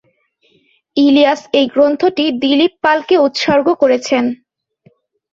ইলিয়াস 0.97 1.41
এই 1.53 1.65
গ্রন্থটি 1.73 2.25
দিলীপ 2.41 2.73
পালকে 2.83 3.15
উৎসর্গ 3.25 3.67
করেছেন। 3.81 4.23